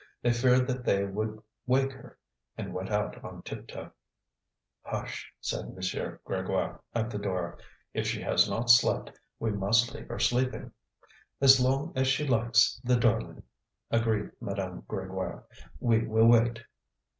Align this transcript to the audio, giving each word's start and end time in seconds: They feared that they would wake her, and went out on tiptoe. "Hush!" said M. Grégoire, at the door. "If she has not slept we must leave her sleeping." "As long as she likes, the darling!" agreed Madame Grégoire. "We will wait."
They 0.23 0.33
feared 0.33 0.65
that 0.65 0.83
they 0.83 1.05
would 1.05 1.43
wake 1.67 1.91
her, 1.91 2.17
and 2.57 2.73
went 2.73 2.89
out 2.89 3.23
on 3.23 3.43
tiptoe. 3.43 3.91
"Hush!" 4.81 5.31
said 5.39 5.65
M. 5.65 5.75
Grégoire, 5.75 6.79
at 6.95 7.11
the 7.11 7.19
door. 7.19 7.59
"If 7.93 8.07
she 8.07 8.19
has 8.23 8.49
not 8.49 8.71
slept 8.71 9.11
we 9.37 9.51
must 9.51 9.93
leave 9.93 10.07
her 10.07 10.17
sleeping." 10.17 10.71
"As 11.39 11.59
long 11.59 11.93
as 11.95 12.07
she 12.07 12.27
likes, 12.27 12.81
the 12.83 12.97
darling!" 12.97 13.43
agreed 13.91 14.31
Madame 14.39 14.81
Grégoire. 14.89 15.43
"We 15.79 16.07
will 16.07 16.25
wait." 16.25 16.63